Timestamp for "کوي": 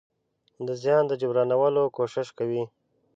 2.37-2.63